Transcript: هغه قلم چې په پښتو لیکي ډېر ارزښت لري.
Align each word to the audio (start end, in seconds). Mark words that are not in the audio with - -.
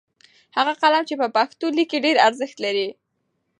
هغه 0.57 0.73
قلم 0.81 1.03
چې 1.09 1.15
په 1.21 1.27
پښتو 1.35 1.65
لیکي 1.77 1.97
ډېر 2.05 2.17
ارزښت 2.27 2.57
لري. 2.65 2.87